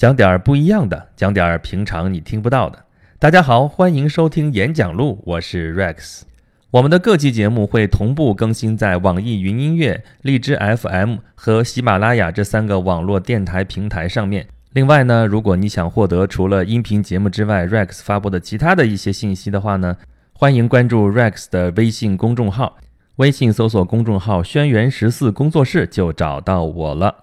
[0.00, 2.86] 讲点儿不一样的，讲点儿平常你听不到的。
[3.18, 6.22] 大家好，欢迎收听演讲录，我是 Rex。
[6.70, 14.46] 我们的各期节目会同步更新在网易云音乐、荔枝 FM 和喜马拉雅这三个网络电台平台上面。
[14.72, 19.98] 另外呢，如果你想获得除了音频节目之外，Rex 发布的其他的一些信息的话呢，
[20.32, 22.78] 欢迎关注 Rex 的微信公众号，
[23.16, 27.14] 微信搜索公众号“轩辕十四工作室”就找到我了。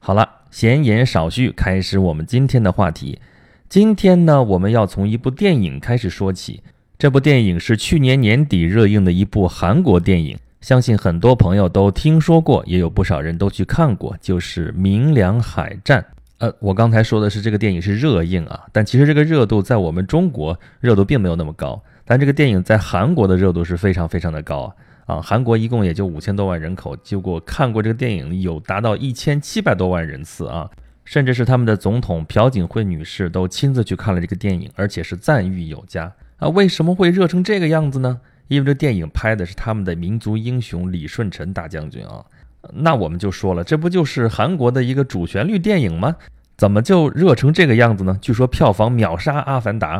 [0.00, 3.20] 好了，闲言少叙，开始我们今天的话题。
[3.68, 6.62] 今天呢，我们要从一部电影开始说起。
[6.96, 16.00] 这部电影是去年年底热映的一部韩国电影，相信很多朋友都听说过，也有不少人都去看过，就是《明良海战》。
[16.38, 24.72] 呃，我刚才说的是这个电影是热映啊，但其实这个热度在我们中国热度并没有那么高，但这个电影在韩国的热度是非常非常的高啊
[25.06, 25.22] 啊！
[25.22, 30.68] 韩国一共也就五千多万人口，结果看过这个电影有达到一千七百多万人次啊，
[31.04, 36.48] 甚至是他们的总统朴槿惠女士都亲自去看了这个电影，而且是赞誉有加啊！
[36.48, 38.20] 为什么会热成这个样子呢？
[38.48, 42.24] 因为这电影拍的是他们的民族英雄李舜臣大将军啊。
[42.72, 46.16] 那我们就说了，这不就是韩国的一个主旋律电影吗？
[46.56, 48.18] 怎么就热成这个样子呢？
[48.20, 49.98] 据说票房秒杀《阿凡达》，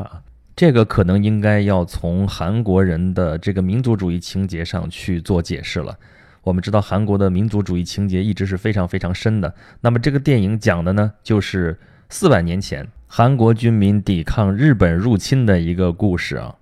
[0.57, 5.95] 这个可能应该要从韩国人的这个民族主义情节上去做解释了。
[6.43, 9.55] 我们知道韩国的民族主义情节一直是非常非常深的。
[9.83, 16.55] 那么这个电影讲的呢，就是四百年前韩国军民抵抗日本入侵的一个故事啊。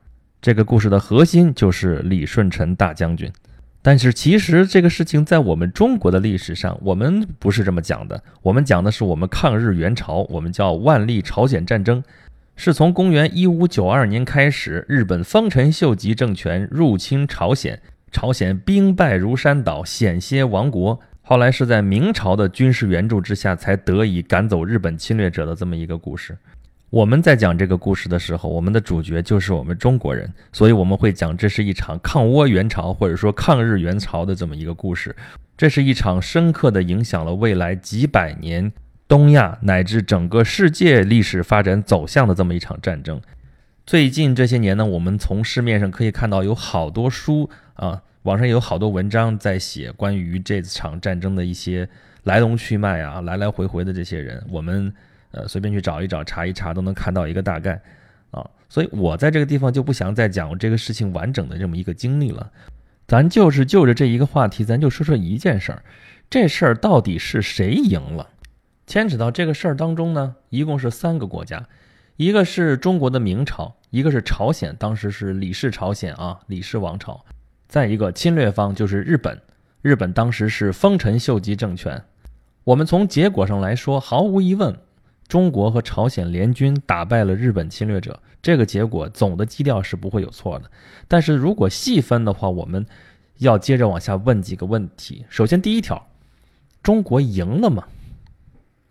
[0.42, 3.30] 这个故事的核心就是李舜臣大将军。
[3.80, 8.20] 但是其实这个事情在我们中国的历史上，我们不是这么讲的。
[8.42, 12.02] 我们讲的是我们抗日援朝，我们叫万历朝鲜战争，
[12.56, 17.80] 是从公元一五九二年开始，日本丰臣秀吉政权入侵朝鲜，
[18.12, 20.98] 朝鲜兵败如山倒，险些亡国。
[21.20, 26.36] 后来是在明朝的军事援助之下，才得以赶走日本侵略者的这么一个故事。
[26.90, 35.14] 我们在讲这个故事的时候，我们的主角就是我们中国人，所以我们会讲这是一场抗倭援朝或者说抗日援朝的这么一个故事。
[35.56, 38.70] 这是一场深刻的影响了未来几百年
[39.14, 43.20] 东亚乃至整个世界历史发展走向的这么一场战争。
[43.86, 51.88] 最近这些年呢，我们从市面上可以看到有好多书啊，网上有好多文章在写关于这场战争的一些
[52.24, 54.92] 来龙去脉啊，来来回回的这些人，我们。
[55.30, 57.80] 呃，随便去找一找，查一查，都能看到一个大概，
[58.30, 62.52] 啊，所以我在这个地方就不想再讲我这个事情完整的这么一个经历了，
[63.08, 65.82] 咱就是就着这一个话题，咱就说说一件事儿，
[66.30, 68.28] 这事儿到底是谁赢了？
[68.86, 71.66] 牵扯到这个事儿当中呢，一共是三个国家，
[72.16, 77.24] 一个是中国的明朝，一个是朝鲜，当时是李氏朝鲜啊，李氏王朝，
[77.66, 79.40] 再一个侵略方就是日本，
[79.82, 82.02] 日本当时是丰臣秀吉政权。
[82.64, 84.76] 我们从结果上来说，毫无疑问。
[85.26, 90.70] 中国和朝鲜联军打败了日本侵略者，这个结果总的基调是不会有错的。
[91.08, 92.84] 但是如果细分的话，我们
[93.38, 95.24] 要接着往下问几个问题。
[95.30, 96.06] 首先，第一条，
[96.82, 97.84] 中国赢了吗？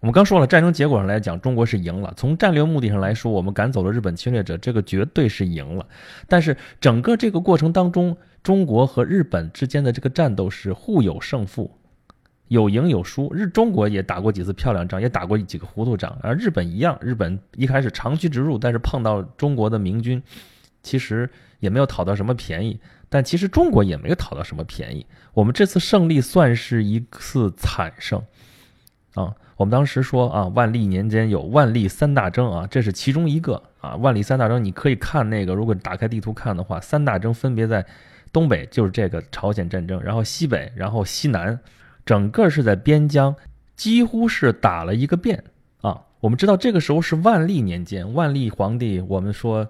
[0.03, 2.13] 我们刚说了，战争结果上来讲，中国是赢了。
[2.17, 5.87] 从战略目的上来说，我们赶走了日本侵略者，这个绝对是赢了。
[6.27, 11.71] 但是整个这个过程当中，中国和日本之间的这个战斗是互有胜负。
[12.49, 20.21] 有赢有输，日中国也打过几次漂亮仗，也打过几个糊涂仗，而日本一样，日本一开始长驱直入，但是碰到中国的明军，
[20.81, 21.29] 其实
[21.61, 22.77] 也没有讨到什么便宜，
[23.07, 25.05] 但其实中国也没有讨到什么便宜。
[25.33, 28.21] 我们这次胜利算是一次惨胜，
[29.15, 37.85] 啊，我们当时说啊，万历年间有万历三大征啊，这是其中一个啊，万历三大征你可以看那个，如果打开地图看的话，三大征分别在
[38.31, 41.59] 东北，就是这个朝鲜战争，然后西北，然后西南。
[42.05, 43.33] 整个是在边疆，
[43.77, 45.41] 几乎是打了一个遍
[45.81, 46.01] 啊！
[46.19, 49.65] 我们知道这个时候是万历年间，万历皇帝，我们说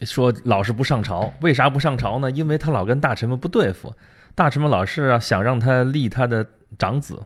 [0.00, 2.30] 说老是不上朝，为啥不上朝呢？
[2.30, 3.92] 因为他老跟大臣们不对付，
[4.34, 6.46] 大臣们老是啊想让他立他的
[6.78, 7.20] 长子，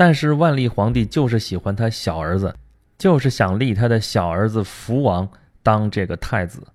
[0.00, 2.54] 但是万历皇帝就是喜欢他小儿子，
[2.96, 5.28] 就是想立他的小儿子福王
[5.62, 6.66] 当这个太子。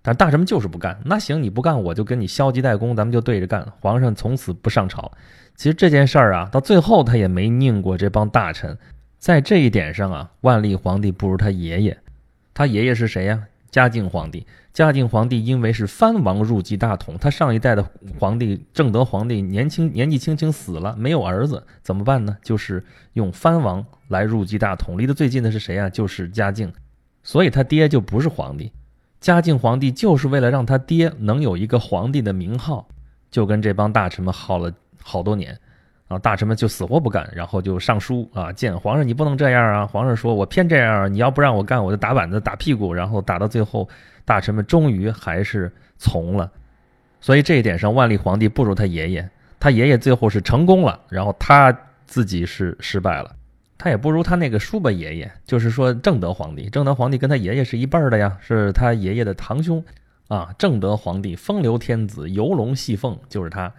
[0.00, 3.70] 但大臣们就是不干，那行你不干，我就跟你消极怠工，咱们就对着干。
[3.80, 5.12] 皇上从此不上朝。
[5.56, 8.78] 其实这件事儿啊，到最后他也没拧过这帮大臣。
[9.18, 11.98] 在这一点上啊，万历皇帝不如他爷爷。
[12.54, 13.42] 他爷爷是谁呀？
[13.70, 14.46] 嘉靖皇帝。
[14.72, 17.84] 嘉靖皇帝因为是藩王入继大统，他上一代的
[18.18, 22.36] 皇帝正德皇帝年轻年纪轻轻死了，没有儿子，怎么办呢？
[22.42, 22.84] 就是
[23.14, 24.96] 用藩王来入继大统。
[24.96, 25.90] 离得最近的是谁啊？
[25.90, 26.72] 就是嘉靖。
[27.22, 28.72] 所以他爹就不是皇帝。
[29.20, 32.88] 嘉靖皇帝就是为了让他爹能有一个皇帝的名号，
[33.30, 35.58] 就跟这帮大臣们耗了好多年，
[36.10, 39.86] 然后大臣们就死活不干，然后就上书啊，见皇上你不能这样啊！
[39.86, 43.88] 皇上说我偏这样，你要不让我干，我就打板子打屁股，然后打到最后，
[44.24, 46.50] 大臣们终于还是从了。
[47.20, 49.30] 所以这一点上，万历皇帝不如他爷爷，
[49.60, 51.72] 他爷爷最后是成功了，然后他
[52.06, 53.30] 自己是失败了。
[53.78, 59.80] 他也不如他那个叔伯爷爷，就是说正德皇帝，正德皇帝跟他爷爷是一辈儿的呀，是他爷爷的堂兄
[60.26, 60.52] 啊。
[60.58, 63.72] 正德皇帝风流天子，游龙戏凤，就是他。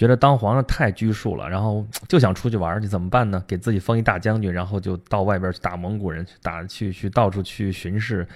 [0.00, 3.44] 觉得当皇上太拘束了，然后 就想出去玩去，怎么办呢？
[3.46, 8.26] 给自己封一大将军，然后就到外边去打蒙古人，去打去去到处去巡视，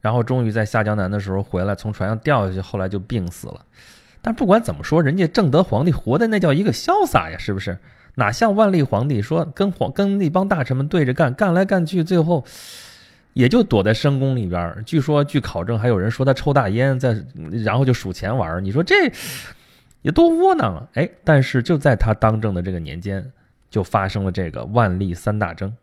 [0.00, 3.64] 然后终于在下江南的时候回来，从船上掉下去，后来就病死了。
[4.20, 7.78] 但不管怎么说，人家正德皇帝活的那叫一个潇洒呀，是不是？
[8.16, 12.44] 哪像万历皇帝说跟皇跟那帮大臣们对着干，干来干去，最后
[13.34, 14.82] 也就躲在深宫里边。
[14.84, 17.16] 据说据考证，还有人说他抽大烟，在
[17.62, 18.64] 然后就数钱玩。
[18.64, 18.96] 你说这？
[20.04, 20.86] 也多窝囊啊！
[20.92, 23.24] 哎，但是就在他当政的这个年间，
[23.70, 25.74] 就发生了这个万历三大征。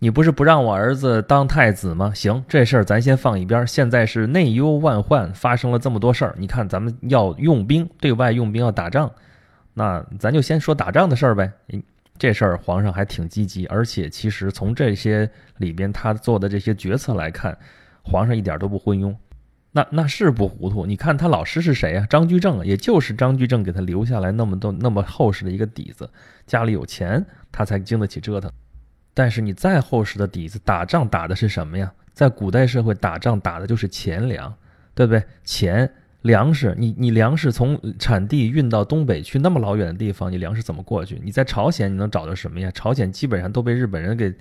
[0.00, 2.12] 你不是不让我儿子当太子吗？
[2.12, 3.64] 行，这事儿咱先放一边。
[3.64, 6.34] 现在是内忧外患，发生了这么多事儿。
[6.36, 9.08] 你看，咱们要用兵，对外用兵要打仗，
[9.74, 11.52] 那咱就先说打仗的事儿呗。
[12.18, 17.56] 这事儿皇上还挺积极，而且其实从这些里边他做的这些决策来看，
[18.02, 19.14] 皇上一点都不昏庸。
[19.74, 20.84] 那那是不糊涂？
[20.84, 22.06] 你看他老师是谁啊？
[22.08, 26.08] 张居正，也就是张居正给他留下来那么多那么厚实的一个底子，
[26.46, 28.50] 家里有钱，他才经得起折腾。
[29.14, 31.90] 但是你再厚实的底子，打仗打的是什么呀？
[32.12, 34.54] 在古代社会打仗打的就是钱粮，
[34.94, 35.22] 对不对？
[35.42, 35.90] 钱
[36.20, 41.18] 粮食，你你粮食从产地运到东北去那么老远的地方，你粮食怎么过去？
[41.24, 42.70] 你在朝鲜你能找到什么呀？
[42.74, 44.34] 朝鲜基本上都被日本人给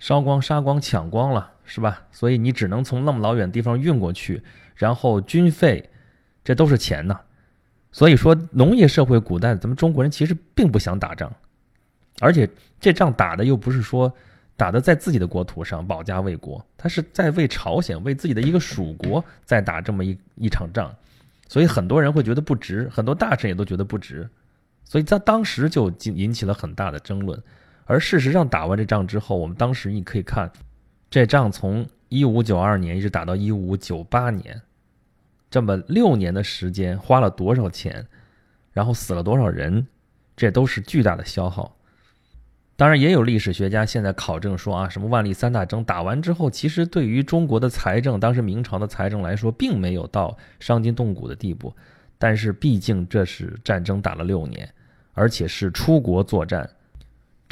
[0.00, 2.02] 烧光、杀光、抢光了，是吧？
[2.10, 4.42] 所以你只能从那么老远地方运过去。
[4.74, 5.90] 然后军费，
[6.42, 7.20] 这都是钱呐，
[7.92, 11.32] 所以说农业社会古代咱们中国人其实并不想打仗，
[12.20, 12.48] 而且
[12.80, 14.12] 这仗打的又不是说
[14.56, 20.94] 打的在自己的国土上保家卫国，他是在为朝鲜为自己的一个属国在打这么一一场仗，
[21.48, 24.28] 所以很多人会觉得不值，很多大臣也都觉得不值，
[24.84, 27.40] 所以在当时就引引起了很大的争论。
[27.84, 30.50] 而事实上打完这仗之后，我们当时你可以看，
[31.10, 31.86] 这仗从。
[32.12, 34.60] 一五九二年一直打到一五九八年，
[35.50, 38.06] 这么六年的时间花了多少钱，
[38.70, 39.86] 然后死了多少人，
[40.36, 41.74] 这都是巨大的消耗。
[42.76, 51.74] 当然，也有历史学家现在考证说啊，什么万历三大征打完之后，其实对于中国的财政，当时明朝的财政来说，并没有到伤筋动骨的地步。
[52.18, 54.68] 但是毕竟这是战争打了六年，
[55.14, 56.68] 而且是出国作战。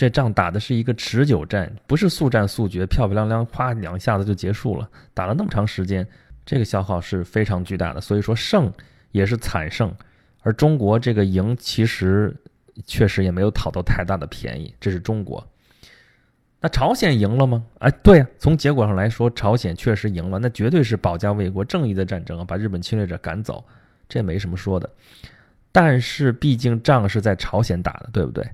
[0.01, 4.89] 这仗打的是一个持久战，不是速战速决，漂漂亮亮，啪两下子就结束了。
[5.13, 6.09] 打了那么长时间，
[6.47, 8.01] 这个消耗是非常巨大的。
[8.01, 8.73] 所以说胜
[9.13, 9.95] 也是惨胜，
[10.41, 12.35] 而中国这个赢其实
[12.87, 14.75] 确实也没有讨到太大的便宜。
[14.81, 15.47] 这是中国。
[16.63, 17.63] 那朝鲜赢了吗？
[17.81, 23.63] 哎，对呀，从结果上来说，朝鲜确实赢了，那绝对是保家卫国、正义的战争啊，把日本侵略者赶走，
[24.09, 24.89] 这没什么说的。
[25.71, 28.49] 但是毕竟仗是在朝鲜打的，对不对？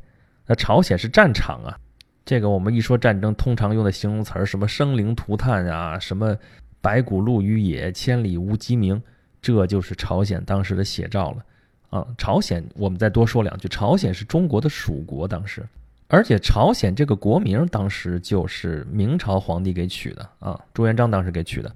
[0.47, 1.77] 那朝鲜是战场啊，
[2.25, 6.37] 这个我们一说战争，通常用的形容词儿什么生灵涂炭啊，什么
[6.81, 9.03] 白骨露于野，千里无鸡鸣，
[9.43, 11.45] 这就是朝鲜当时的写照了
[11.91, 12.07] 啊。
[12.17, 15.67] 朝鲜，我们再多说两句，朝鲜是中国的属国，当时，
[16.07, 21.75] 而且朝鲜这个国名当时就是明朝皇帝给取的啊，朱元璋当时给取的。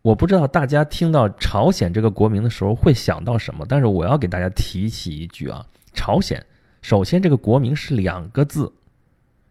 [0.00, 6.42] 我不知道大家听到朝鲜这个国名的时候会想到什么，但是我要给大家提起一句啊，朝鲜。
[6.80, 8.72] 首先，这个国名是两个字，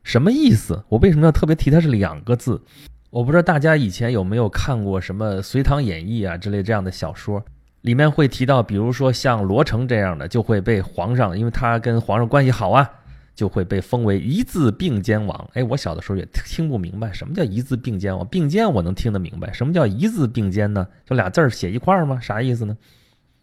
[0.03, 0.83] 什么意思？
[0.89, 2.61] 我为什么要特别提它是两个字？
[3.09, 7.43] 我不知道大家以前有没有看过什么《隋唐演义》啊之类这样的小说，
[7.81, 12.89] 里面会提到，比如说像罗成这样的，就会被皇上，因为他跟皇上关系好啊，
[13.33, 15.49] 就会被封为一字并肩王。
[15.53, 20.87] 哎，我小的时候也听不明白什么叫一字并肩王，并肩我能听得明白，什么叫一字并肩呢？
[21.05, 22.19] 就俩字儿写一块儿吗？
[22.19, 22.77] 啥意思呢？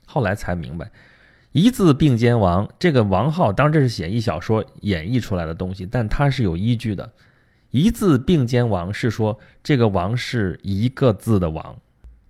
[0.06, 0.90] 后来才明白。
[1.54, 7.08] 一字并肩王，这个王号当然这是写意小说演绎出来的东西，但它是有依据的。
[7.70, 11.76] 一字并肩王是说这个王是一个字的王，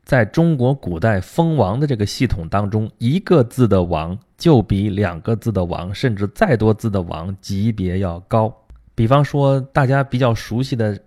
[0.04, 8.54] 在中国古代封王的这个系统当中，一个字的王就比两个字的王，甚至再多字的王级别要高。
[8.94, 11.00] 比方说大家比较熟悉的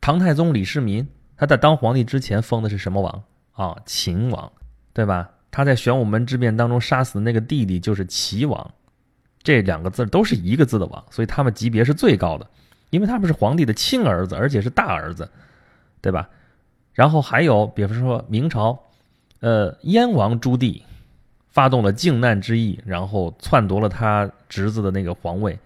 [0.00, 3.22] 唐太宗李世民，他在当皇帝之前封的是什么王
[3.52, 3.76] 啊？
[3.84, 4.50] 秦王，
[4.94, 5.28] 对吧？
[5.54, 8.74] 他在玄武门之变当中杀死的那个弟弟就是齐王，
[9.40, 12.44] 这两个字都是一个字的王，所以他们级别是最高的，
[12.90, 15.30] 因为他们是皇帝的亲儿子，而且是大儿子，
[16.00, 16.28] 对吧？
[16.92, 18.82] 然后还有，比方说明朝，
[19.38, 20.82] 呃，燕王朱棣
[21.50, 25.56] 发动了靖难之役，然后篡夺了他侄子的那个皇位，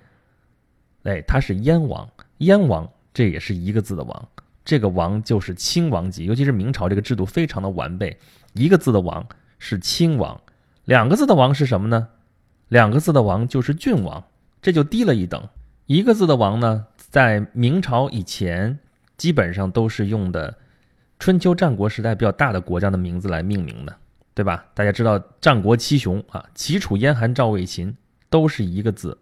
[1.04, 2.06] 哎，他是燕王，
[2.38, 4.28] 燕王这也是一个字的王，
[4.66, 8.14] 这个王就是亲王级，尤其是明朝这个制度非常的完备，
[8.52, 9.26] 一个字的王
[9.58, 10.40] 是亲王，
[10.84, 12.08] 两个字的王是什么呢？
[12.68, 14.24] 两个字的王就是郡王，
[14.60, 15.48] 这就低了一等。
[15.86, 18.78] 一个字的王呢，在明朝以前
[19.16, 20.54] 基本上都是用的
[21.18, 23.96] 春秋战国时代比较大的国家的名字来命名的，
[24.34, 24.66] 对吧？
[24.74, 27.96] 大家知道战国七雄啊，齐楚燕韩赵魏秦
[28.28, 29.16] 都是一个字，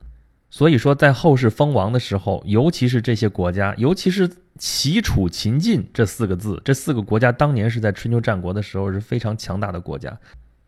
[0.49, 10.19] 所以说在后世封王的时候，尤其是这些国家，尤其是齐楚秦晋这四个字，这四个国家当年是在春秋战国的时候是非常强大的国家。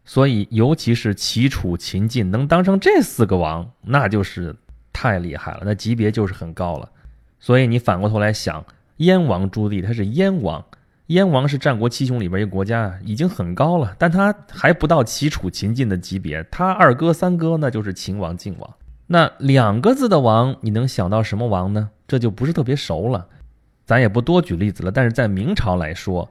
[0.04, 4.56] 所以，尤其是齐、楚、秦、晋能当上这四个王，那就是
[4.90, 6.90] 太厉害了，那级别就是很高了。
[7.38, 8.64] 所以你反过头来想，
[8.96, 10.64] 燕王朱棣他是燕王，
[11.08, 18.74] 燕王是战国七雄里边一个国家，已经很高了，但他还不到齐、楚、秦、晋的级别，他二哥、三哥那就是秦王、晋王。
[19.08, 21.90] 那两个字的王，你能想到什么王呢？
[22.06, 23.26] 这就不是特别熟了，
[23.84, 24.92] 咱也不多举例子了。
[24.92, 26.30] 但是在明朝来说。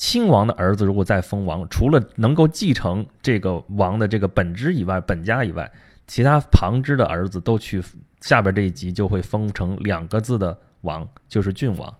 [0.00, 5.68] 亲王的儿子如果再封王，除了能够继承这个王的这个本支以外，本家以外，
[6.06, 7.82] 其他旁支的儿子都去
[8.20, 11.92] 下边这一级就会封成两个字的王，就是郡王。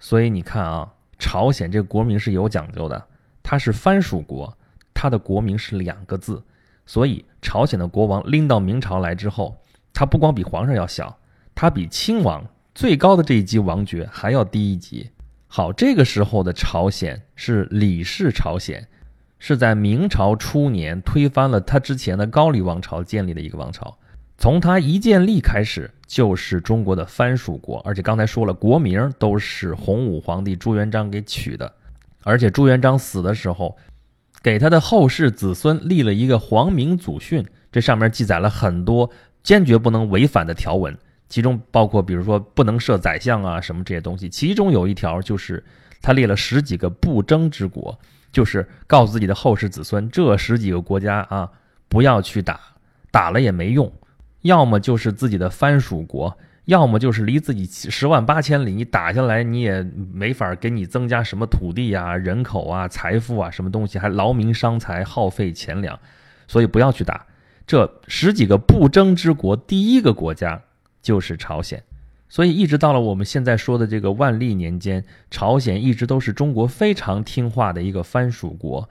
[0.00, 3.04] 所以你看啊，朝鲜这个国名是有讲究的，
[3.42, 4.56] 它是藩属国，
[4.94, 6.42] 它的国名是两个字，
[6.86, 9.54] 所以朝鲜的国王拎到明朝来之后，
[9.92, 11.18] 他不光比皇上要小，
[11.54, 12.44] 他比亲王
[12.74, 15.10] 最高的这一级王爵还要低一级。
[15.46, 18.88] 好，这个时候的朝鲜是李氏朝鲜，
[19.38, 23.98] 是在明朝初年推翻了他之前的高丽王朝建立的一个王朝。
[24.38, 31.72] 从他一建立开始，就是中国的藩属国，而且刚才说了，国名都是洪武皇帝朱元璋给取的。
[32.24, 33.76] 而且朱元璋死的时候，
[34.42, 39.10] 给他的后世子孙立了一个皇明祖训，这上面记载了很多
[39.42, 40.96] 坚决不能违反的条文。
[41.28, 44.28] 其中包括，比如说不能设宰相啊，什么这些东西。
[44.28, 45.64] 其中有一条就是，
[46.02, 47.98] 他列了十几个不争之国，
[48.30, 51.48] 就是告诉自己的后世子孙，这十几个国家啊，
[51.88, 52.60] 不要去打，
[53.10, 53.90] 打了也没用。
[54.42, 59.82] 要么就是自己的藩属国，要么就是离自己十万八千里，你打下来你也
[60.12, 65.98] 没法给你增加什么土地啊、人口啊、财富啊，什么东西还劳民伤财、耗费钱粮，
[66.46, 67.24] 所以不要去打。
[67.66, 70.62] 这十几个不争之国，第一个国家。
[71.02, 71.82] 就是朝鲜，
[72.28, 78.88] 所以一直到了我们现在说的这个万历年间，朝鲜一直都是中国非常听话的一个藩属国。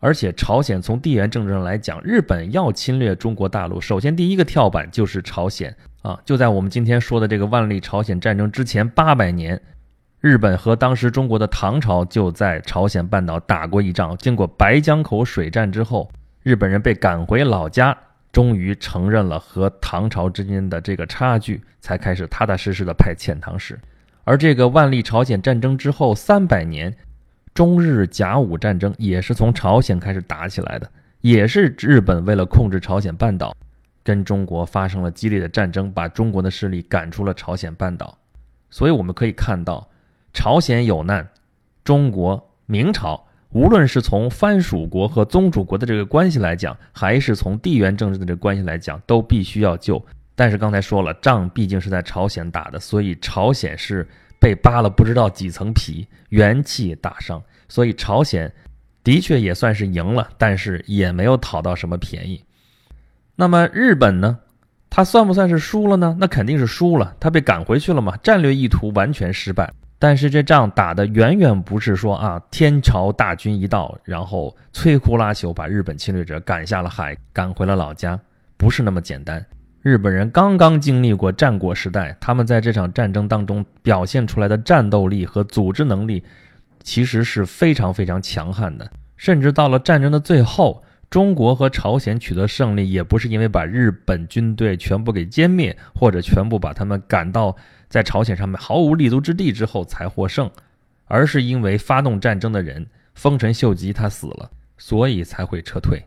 [0.00, 6.18] 而且朝鲜从地缘政治上来讲，日本要侵略中国大陆，首先第一个跳板就是朝鲜啊！
[6.24, 9.60] 就在我们今天说的这个万历朝鲜战争之前八百年，
[10.20, 14.16] 日本和当时中国的唐朝就在朝鲜半岛打过一仗。
[14.16, 16.10] 经过白江口水战之后，
[16.42, 17.96] 日本人被赶回老家。
[18.32, 23.78] 终于承认了和唐朝之间的这个差距，才开始踏踏实实的派遣唐使。
[24.24, 26.96] 而这个万历朝鲜战争之后三百年，
[27.52, 33.54] 中日甲午战争也是从朝鲜开始打起来的，也是日本为了控制朝鲜半岛，
[34.02, 38.16] 跟中国发生了激烈的战争，把中国的势力赶出了朝鲜半岛。
[38.70, 39.86] 所以我们可以看到，
[40.32, 41.28] 朝鲜有难，
[41.84, 43.22] 中国明朝。
[43.52, 50.02] 无论是从藩属国和宗主国的这个关系来讲，还是从地缘政治的这个关系来讲，都必须要救。
[50.34, 54.08] 但是刚才说了，仗毕竟是在朝鲜打的，所以朝鲜是
[54.40, 57.42] 被扒了不知道几层皮，元气大伤。
[57.68, 58.50] 所以朝鲜
[59.04, 62.42] 的确也算是赢了，但是也没有讨到什么便宜。
[63.36, 64.38] 那么日本呢？
[64.88, 66.16] 他算不算是输了呢？
[66.20, 69.72] 那肯定是输了，他被赶回去了嘛，战略意图完全失败。
[70.02, 78.18] 但是这仗打的远远不是说啊，天朝大军一到，然后摧枯拉朽把日本侵略者赶下了海，赶回了老家，
[78.56, 79.46] 不是那么简单。
[79.80, 86.24] 日本人刚刚经历过战国时代，他们在这场战争当中表现出来的战斗力和组织能力，
[86.82, 88.90] 其实是非常非常强悍的。
[89.16, 97.56] 甚至到了战争的最后，中国和朝鲜取得胜利，也不是因为把日本军队全部给歼灭，或者全部把他们赶到。
[97.92, 100.50] 在朝鲜上面毫无立足之地之后才获胜，
[101.04, 106.02] 而是因为发动战争的人丰臣秀吉他死了，所以才会撤退。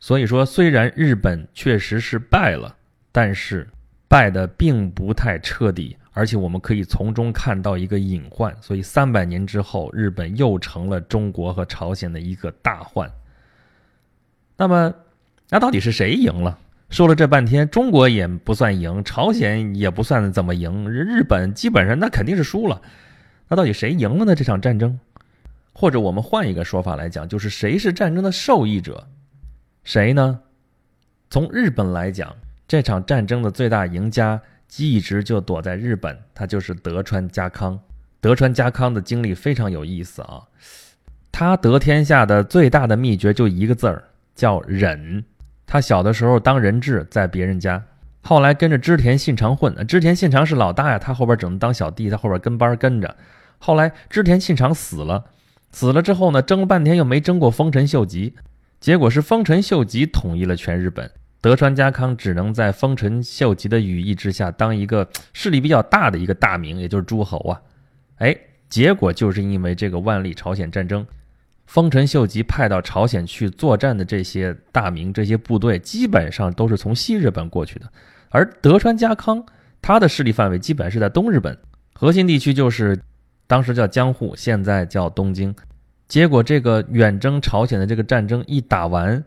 [0.00, 2.74] 所以说，虽然日本确实是败了，
[3.12, 3.68] 但是
[4.08, 8.52] 败的并不太彻底，而且我们可以从中看到一个隐患。
[8.60, 13.08] 所以三百年之后，日本又成了中国和朝鲜的一个大患。
[14.56, 14.92] 那么，
[15.48, 16.58] 那到底是谁赢了？
[16.90, 22.82] 说了这半天，中国也不算赢，朝鲜也不算怎么赢，日本基本上那肯定是输了。
[23.48, 24.34] 那到底谁赢了呢？
[24.34, 24.98] 这场战争，
[25.72, 29.06] 或者我们换一个说法来讲，就是谁是战争的受益者？
[29.84, 30.40] 谁呢？
[31.30, 32.34] 从日本来讲，
[32.66, 34.40] 这场战争的最大赢家
[34.76, 37.78] 一直就躲在日本，他就是德川家康。
[38.20, 40.42] 德川家康的经历非常有意思啊，
[41.30, 44.02] 他得天下的最大的秘诀就一个字儿，
[44.34, 45.24] 叫忍。
[45.70, 47.80] 他小的时候当人质在别人家，
[48.22, 49.86] 后来跟着织田信长混。
[49.86, 53.14] 织田信长是老大呀，他后边只能当小弟，他后边跟班跟着。
[53.58, 55.26] 后来织田信长死了，
[55.70, 58.34] 死了之后呢，争了半天又没争过丰臣秀吉，
[58.80, 61.08] 结果是丰臣秀吉统一了全日本。
[61.40, 67.62] 德川家康只能在丰臣秀吉的羽翼之下当一个势力比较大的一个大名，也就是诸侯啊。
[68.16, 68.36] 哎，
[68.68, 71.06] 结果就是因为这个万历朝鲜战争，
[71.70, 77.86] 丰臣秀吉派到朝鲜去作战的这些大名、这些部队，基本上都是从西日本过去的。
[78.30, 79.40] 而德川家康
[79.80, 81.56] 他的势力范围基本是在东日本，
[81.92, 83.00] 核心地区就是
[83.46, 85.54] 当时叫江户，现在叫东京。
[86.08, 89.24] 结果这个远征朝鲜的这个战争一打完，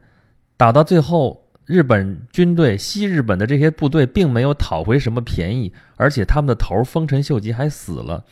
[0.58, 1.42] 打到最后。
[1.66, 8.26] 日本军队西日本的这些部队并没有讨回什么便宜，而且他们的头丰臣秀吉还死了，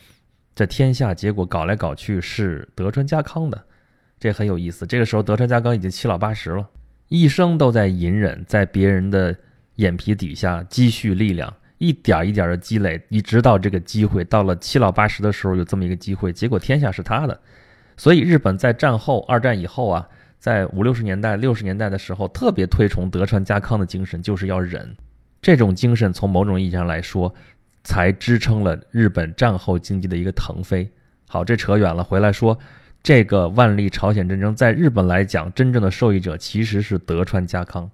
[0.54, 3.64] 这天下结果搞来搞去是德川家康的，
[4.22, 4.86] 这很有意思。
[4.86, 6.64] 这个时候德川家康已经七老八十了，
[7.08, 9.36] 一生都在隐忍，在别人的
[9.74, 17.40] 眼皮底下积蓄力量，一点一点的积累，一直到这个机会到了七老八十的时候有这么一个机会，结果天下是他的。
[17.96, 20.08] 所以日本在战后二战以后啊。
[20.38, 24.92] 在五六十年代、六十年代的时候，特别推崇德川家康的精神，就是要忍。
[25.40, 27.32] 这种精神从某种意义上来说，
[27.84, 30.90] 才支撑了日本战后经济的一个腾飞。
[31.28, 32.58] 好，这扯远了，回来说，
[33.02, 37.90] 这个万历朝鲜战争在日本来讲，真正的受益者其实是德川家康。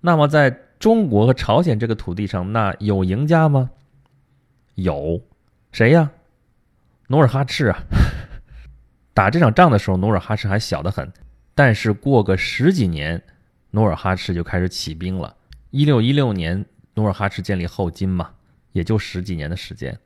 [0.00, 3.70] 那么，在中国和朝鲜这个土地上，那有赢家吗？
[4.74, 5.20] 有，
[5.72, 6.10] 谁呀？
[7.08, 7.78] 努尔哈赤啊！
[9.12, 11.12] 打这场仗的时候，努尔哈赤还小得很。
[11.54, 13.22] 但是过个十几年，
[13.70, 15.34] 努尔哈赤就开始起兵了。
[15.70, 18.30] 一六一六年，努尔哈赤建立后金嘛，
[18.72, 19.98] 也就十几年的时间。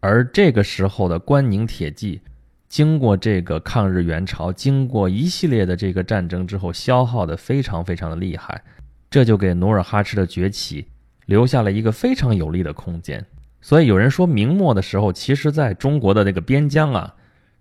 [0.00, 2.20] 而这个时候的关宁铁骑，
[2.68, 8.62] 经过这个抗日援朝，经过一系列的这个战争之后，消耗的非常非常的厉害，
[9.10, 10.86] 这就给努尔哈赤的崛起
[11.26, 13.24] 留下了一个非常有利的空间。
[13.60, 17.14] 所以有人说，明末的时候，其实在中国的那个边疆啊。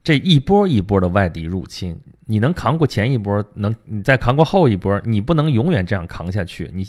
[0.04, 6.72] 这一波一波的外敌入侵，你能扛过前一波，能你再扛过后一波，你不能永远这样扛下去。
[6.74, 6.88] 你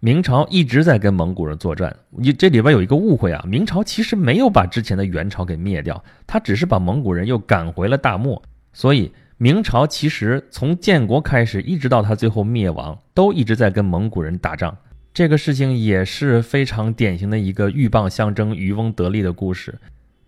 [0.00, 8.40] 明朝一直在跟蒙古人作战，你这里边有一个误会啊，明朝其实没有把之前的元朝给灭掉，他只是把蒙古人又赶回了大漠。
[8.72, 14.76] 所以明朝其实从建国开始一直到他最后灭亡，都一直在跟蒙古人打仗。
[15.12, 19.76] 这个事情也是非常典型的一个鹬蚌相争、渔翁得利的故事。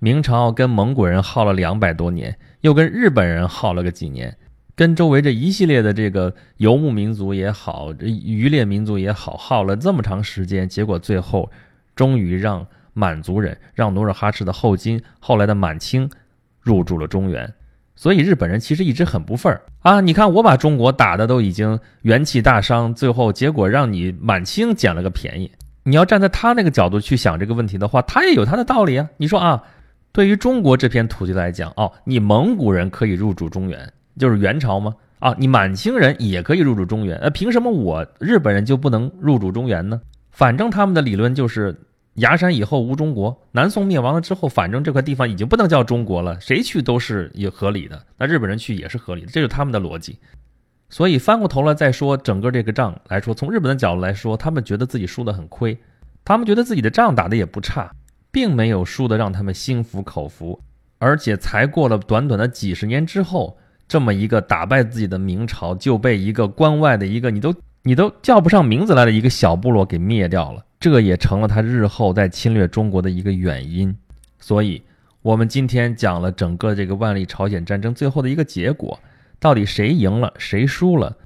[0.01, 4.37] 明朝跟蒙古人耗了两百多年，又跟日本人耗了个几年，
[4.81, 11.51] 跟周围这一系列的这个游牧民族也好，这渔猎民族也好，耗了这么长时间，结果最后
[11.95, 16.09] 终于让满族人，让努尔哈赤的后金，后来的满清
[16.63, 17.53] 入驻了中原。
[17.95, 20.01] 所以日本人其实一直很不忿儿啊！
[20.01, 25.53] 你看我把中国打的都已经元气大伤，最后结果让你满清捡了个便宜。
[25.83, 29.07] 你要站在他那个角度去想这个问题的话，他也有他的道理啊！
[29.19, 29.63] 你说啊？
[30.11, 34.95] 对于中国这片土地来讲，哦，你蒙古人可以入主中原，就是元朝吗？
[35.19, 40.01] 啊，你满清人也可以入主中原，呃，凭什么我日本人就不能入主中原呢？
[40.31, 41.79] 反正他们的理论就是
[42.15, 50.19] 崖山以后无中国，南宋灭亡了之后，反正这块地方已经不能叫中国了，谁去都是也合理的，那日本人去也是合理的，这是他们的逻辑。
[50.89, 55.79] 所以翻过头来再说整个这个仗来说，从日本的角度来说，他们觉得自己输得很亏，
[56.25, 57.91] 他们觉得自己的仗打得也不差。
[58.33, 60.63] 并没有输得让他们心服口服，
[60.99, 63.59] 而且才过了短短的几十年之后，
[63.91, 73.93] 这么一个打败自己的明朝就被一个关外的一个你都你都叫不上名字来的一个小部落给灭掉了，这也成了他日后在侵略中国的一个原因。
[74.39, 74.81] 所以，
[75.23, 78.97] 我们今天讲了整个这个万历朝鲜战争最后的一个结果，
[79.41, 81.17] 到底谁赢了，谁输了？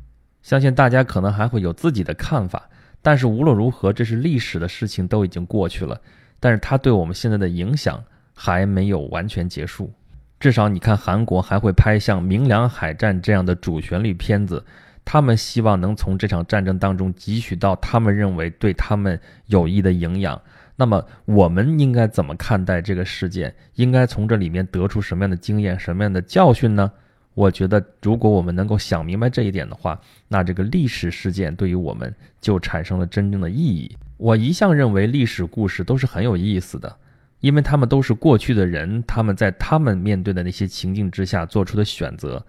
[0.43, 2.71] 相信大家可能还会有自己的看法，
[3.03, 6.01] 但是无论如何，这是历史的事情，都已经过去了。
[6.41, 9.93] 但是它对我们现在的影响还没有完全结束，
[10.41, 14.65] 至少你看韩国还会拍像《明良海战》这样的主旋律片子，
[15.05, 20.41] 他们希望能从这场战争当中汲取到他们认为对他们有益的营养。
[20.77, 23.55] 那么我们应该怎么看待这个事件？
[23.75, 26.91] 应该从这里面得出什么样的经验、什么样的教训呢？
[27.35, 33.97] 我觉得，如果我们能够想明白这一点的话，那这个历史事件对于我们就产生了真正的意义。
[34.17, 36.97] 我一向认为历史故事都是很有意思的，
[37.45, 42.43] 因为他们都是过去的人，他们在他们面对的那些情境之下做出的选择，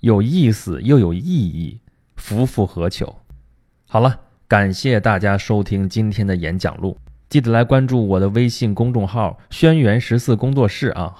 [0.00, 1.78] 有意思又有意义，
[2.16, 3.14] 夫复何求？
[3.86, 6.96] 好了，感谢大家收听今天的演讲录。
[7.28, 11.14] 记得来关注我的微信公众号“轩辕十四工作室”啊。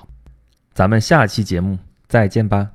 [0.72, 1.76] 咱们下期节目
[2.09, 2.70] 再见吧。